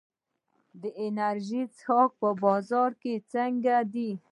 [0.81, 2.11] د انرژي څښاک
[2.43, 2.89] بازار
[3.33, 4.09] څنګه دی؟